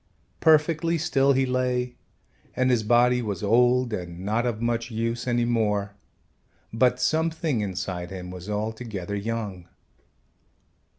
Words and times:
Perfectly 0.39 0.97
still 0.97 1.33
he 1.33 1.45
lay 1.45 1.95
and 2.55 2.71
his 2.71 2.81
body 2.81 3.21
was 3.21 3.43
old 3.43 3.93
and 3.93 4.21
not 4.25 4.47
of 4.47 4.59
much 4.59 4.89
use 4.89 5.27
any 5.27 5.45
more, 5.45 5.93
but 6.73 6.99
something 6.99 7.61
inside 7.61 8.09
him 8.09 8.31
was 8.31 8.49
altogether 8.49 9.13
young. 9.15 9.67